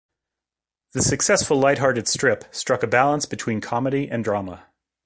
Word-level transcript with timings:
The 0.93 1.03
successful 1.03 1.57
lighthearted 1.59 2.07
strip 2.07 2.45
struck 2.49 2.81
a 2.81 2.87
balance 2.87 3.27
between 3.27 3.61
comedy 3.61 4.09
and 4.09 4.23
drama. 4.23 4.65